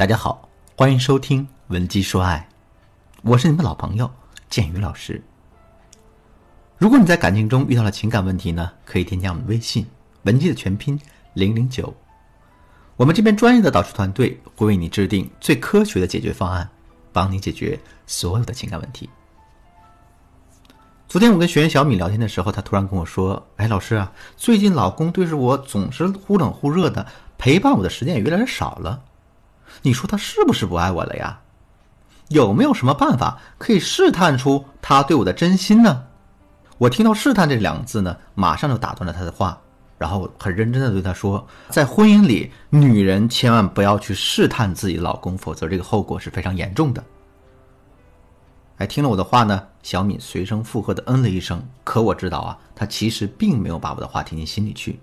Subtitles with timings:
[0.00, 2.48] 大家好，欢迎收听《文姬说爱》，
[3.20, 4.10] 我是你们老朋友
[4.48, 5.22] 建宇老师。
[6.78, 9.86] 如果你在感情中遇到了情感问题呢，可以添加我们微信
[10.24, 10.98] “文姬”的全拼
[11.34, 11.94] 零零九，
[12.96, 16.66] 我们这边专业的导师团队会为你制定最科学的解决方案，
[17.12, 19.10] 帮你解决所有的情感问题。
[21.08, 27.06] 昨天我跟学员小米聊天的时候，她突然跟我说：“哎，老师啊，最近老公对着我总是忽冷忽热的，
[27.36, 29.02] 陪伴我的时间也越来越少了。”
[29.82, 31.40] 你说他是不是不爱我了呀？
[32.28, 36.04] 有没有什么办法可以试探出他对我的真心呢？
[36.78, 39.60] 我听到“试探”这两个字呢，马上就打断了他的话，
[39.98, 47.04] 然后很认真的对他说：“在婚姻里，女人千万不要去试探自己老公，否则这个后果是非常严重的。”
[48.78, 51.62] 哎，听了我的话呢，小敏随声附和的嗯了一声。
[51.84, 54.98] 可我知道啊，她其实并没有把我的话听进心里去。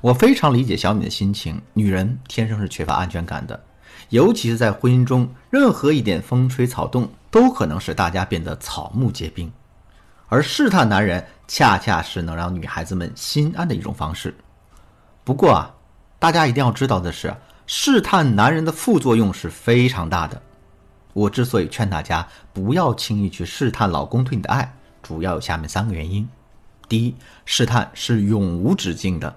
[0.00, 3.60] 我非常理解小敏的心情，女人天生是缺乏安全感的，
[4.10, 9.50] 尤其是在婚姻中，任何一点风吹草动都可能使大家变得草木皆兵，
[10.28, 14.34] 而试探男人恰恰是能让女孩子们心安的一种方式。
[15.24, 15.74] 不过啊，
[16.18, 17.34] 大家一定要知道的是，
[17.66, 20.40] 试探男人的副作用是非常大的。
[21.12, 26.28] 我之所以劝大家不要轻易去试探老公对你的爱，主要有下面三个原因：
[26.88, 29.34] 第一，试探是永无止境的。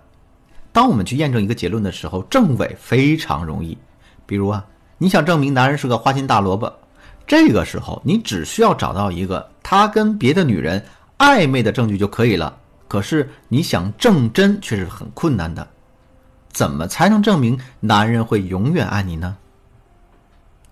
[0.72, 3.78] 当我们去验证一个结论的时候，证伪非常容易。
[4.26, 4.66] 比如啊，
[4.98, 6.72] 你想证明男人是个花心大萝卜，
[7.26, 10.84] 这个时候你只需要找到一个他跟别的女人
[11.18, 12.56] 暧昧的证据就可以了。
[12.88, 15.68] 可是你想证真却是很困难的。
[16.52, 19.38] 怎么才能证明男人会永远爱你呢？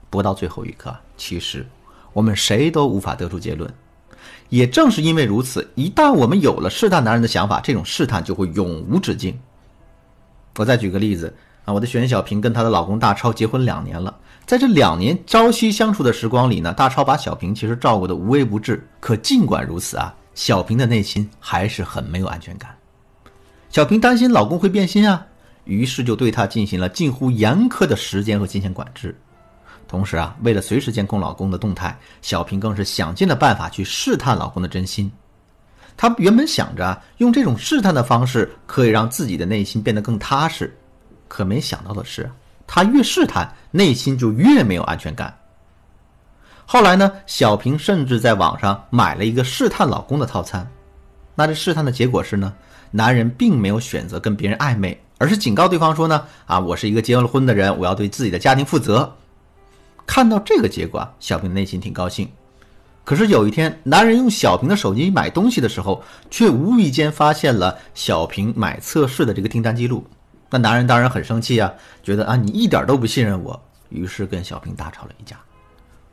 [0.10, 1.66] 不到最后一刻，其实
[2.14, 3.72] 我们谁都无法得出结论。
[4.50, 9.38] 也正是因为如此，一旦我们有了试探男人的想法，这种试探就会永无止境。
[10.58, 11.34] 我再举个例子
[11.66, 18.86] 啊，我的学员小平跟她的老公大超结婚两年了，在这两年朝夕相处的时光里呢，大超把小平其实照顾的无微不至。
[19.00, 22.76] 可尽管如此啊，小平的内心还是很没有安全感。
[23.70, 25.26] 小平担心老公会变心啊，
[25.66, 29.16] 于是就对他进行了近乎严苛的时间和金钱管制。
[29.88, 35.12] 同时啊，为了随时监控老公的动态，小平更是想尽了办法去试探老公的真心。
[35.98, 40.72] 他原本想着用这种试探的方式可以让自己的内心变得更踏实，
[41.28, 42.30] 可没想到的是，
[42.68, 45.36] 他越试探，内心就越没有安全感。
[46.68, 50.70] 后来呢，小平甚至在网上买了一个试探老公的套餐。
[51.34, 52.54] 那这试探的结果是呢，
[52.92, 59.12] 男人并没有选择跟别人暧昧，而是警告对方说呢：“啊，我是一个结了婚的人，我要对自己的家庭负责。”
[60.06, 62.30] 看到这个结果，小平内心挺高兴。
[63.08, 70.06] 可是有一天，男人用小平的手机买东西的时候，却无意间发现了小平买测试的这个订单记录。
[70.50, 71.72] 那男人当然很生气啊，
[72.04, 73.58] 觉得啊你一点都不信任我，
[73.88, 75.40] 于是跟小平大吵了一架。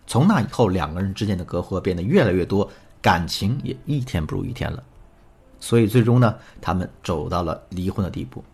[0.07, 2.71] 从那以后，两个人之间的隔阂变得越来越多，
[3.03, 4.81] 感情也一天不如一天了。
[5.59, 8.45] 所以最终呢，他们走到了离婚的地步。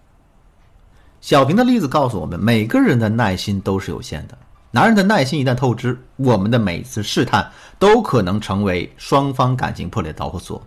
[1.20, 4.38] 小平的例子告诉我们，每个人的耐心都是有限的。
[4.72, 10.64] 男人的耐心一旦透支，我们的每次试探都可能成为双方感情破裂导火索。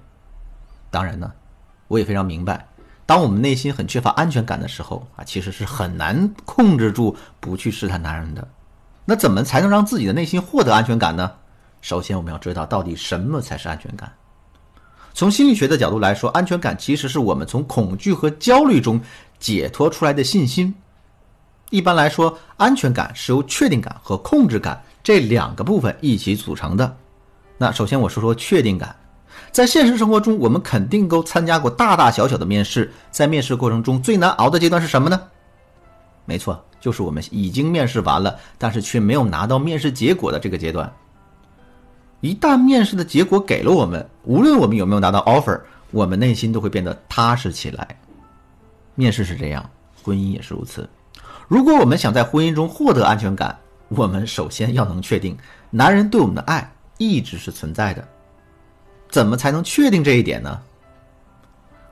[0.92, 1.32] 当然呢，
[1.88, 2.68] 我也非常明白，
[3.06, 8.46] 当我们内心很缺乏安全感的时候啊，其实是很难控制住不去试探男人的。
[9.06, 11.32] 那怎么才能让自己的内心获得安全感呢？
[11.82, 14.12] 首先，我们要知道到底什么才是安全感。
[15.14, 19.00] 从心理学的角度来说，安全感其实是我们从恐惧和焦虑中
[19.40, 20.76] 解脱出来的信心。
[21.74, 26.96] 一般来说，安全感是由确定感和控制感这两个部分一起组成的。
[27.58, 28.96] 那首先我说说确定感，
[29.52, 35.20] 在现实生活中，我们肯定都参加过大大小小的面试，在面试过程中最难熬的阶段是什么呢？
[36.26, 40.94] 没错，就是我们已经面试完了，但是却没有拿到面试结果的这个阶段。
[42.22, 45.60] 一旦面试的结果给了我们，无论我们有没有拿到 offer，
[45.90, 47.98] 我们内心都会变得踏实起来。
[48.94, 49.68] 面试是这样，
[50.04, 50.88] 婚姻也是如此。
[51.48, 53.58] 如果我们想在婚姻中获得安全感，
[53.90, 55.38] 我们首先要能确定
[55.70, 58.08] 男人对我们的爱一直是存在的。
[59.10, 60.60] 怎么才能确定这一点呢？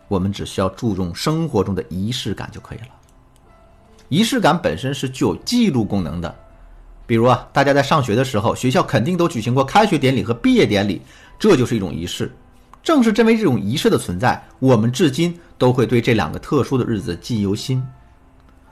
[0.08, 2.88] 我们只需要注重生活中的仪式感就可以了。
[4.10, 6.36] 仪式感本身是具有记录功能的。
[7.06, 11.02] 比如啊，大家在上学的时候，学校肯定都举行过开学典礼和毕业典礼，
[11.38, 12.32] 这就是一种仪式。
[12.82, 17.86] 正是因为这种仪式的存在，我们至今都会对这两个特殊的日子记忆犹新。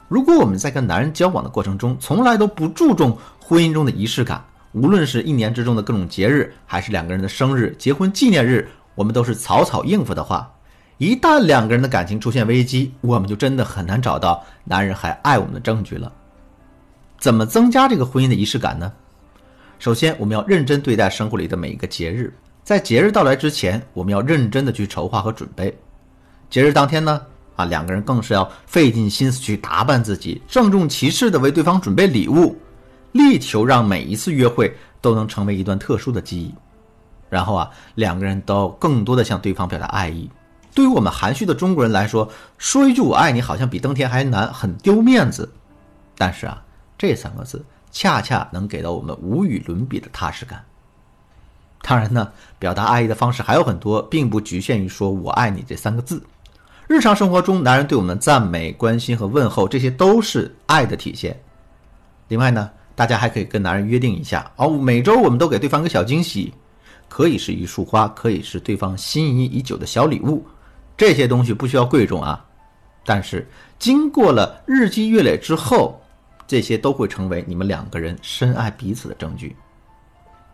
[0.10, 10.52] 如果我们在跟男人交往的过程中，从来都不注重婚姻中的仪式感，无论是一年之中的各种节日，还是两个人的生日、结婚纪念日，我们都是草草应付的话，
[10.98, 16.12] 一旦两个人的感情出现危机，我们就真的很难找到男人还爱我们的证据了。
[17.20, 18.92] 怎么增加这个婚姻的仪式感呢？
[19.78, 22.34] 首先，我们要认真对待生活里的每一个节日，
[22.64, 25.74] 在节日到来之前，我们要认真的去筹划和准备。
[26.50, 27.22] 节日当天呢，
[27.60, 32.58] 啊，两个人更是要费尽心思去打扮自己，郑重其事的为对方准备礼物，
[33.12, 36.56] 力求让每一次约会都能成为一段特殊的记忆。
[37.30, 40.30] 然后啊，两个人都更多的向对方表达爱意。
[40.74, 45.52] 对于我们含蓄的中国人来说，说一句“我爱你”好像比登天还难，很丢面子。
[46.18, 46.64] 但是啊，
[46.98, 50.64] 这三个字恰恰能给到我们无与伦比的踏实感。
[51.82, 56.24] 当然呢，表达爱意的方式还有很多，并不局限于说我爱你这三个字。
[56.90, 61.40] 日常生活中，男人对我们的赞美、关心和问候，这些都是爱的体现。
[62.30, 66.52] 另外呢，大家还可以跟男人约定一下哦，每周我们都给对方个小惊喜。
[67.08, 70.44] 可以是一束花，可以是对方心仪已久的小礼物，
[70.98, 72.44] 这些东西不需要贵重啊，
[73.06, 73.48] 但是
[73.78, 76.02] 经过了日积月累之后，
[76.48, 79.56] 这些都会成为你们两个人深爱彼此的证据。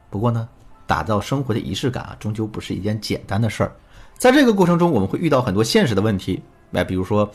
[0.09, 0.49] 不过呢，
[0.85, 3.73] 打造生活的仪式感啊，终究不是一件简单的事儿，
[4.17, 6.41] 在这个过程中，我们会遇到很多现实的问题。
[6.73, 7.31] 哎，比如说，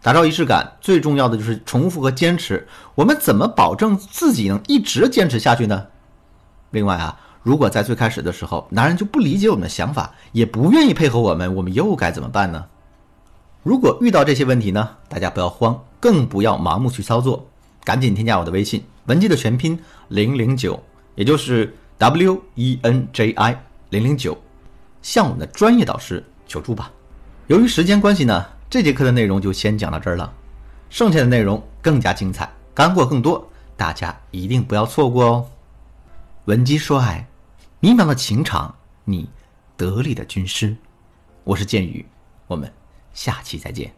[0.00, 5.86] 打造仪式感最重要的就是重复和坚持，我们怎么保证自己能一直坚持下去呢？
[6.70, 7.18] 另外啊。
[7.44, 12.66] 如果在最开始的时候，男人就不理解我们的想法，也不愿意配合我们，我们又该怎么办呢？
[13.64, 17.48] 如果遇到这些问题呢，大家不要慌，更不要盲目去操作，
[17.82, 19.76] 赶紧添加我的微信文姬的全拼
[20.06, 20.80] 零零九，
[21.16, 24.38] 也就是 W E N J I 零零九，
[25.02, 26.90] 向我们的专业导师求助吧。
[27.48, 30.32] 由于时间关系呢，这节课的内容就先讲到这儿了，
[30.88, 33.46] 剩下的内容更加精彩，干货更多，
[33.76, 35.46] 大家一定不要错过哦。
[36.46, 37.26] 文姬说爱。
[37.84, 38.72] 迷茫的情场，
[39.04, 39.28] 你
[39.76, 40.76] 得力的军师，
[41.42, 42.06] 我是剑宇，
[42.46, 42.72] 我们
[43.12, 43.92] 下期再见。